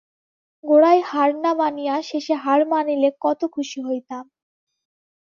[0.63, 4.25] গোড়ায় হার না মানিয়া শেষে হার মানিলে কত খুশি হইতাম।